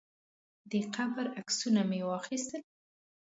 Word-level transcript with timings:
د 0.71 0.73
قبر 0.95 1.25
عکسونه 1.39 1.81
مې 1.89 1.99
واخیستل. 2.09 2.61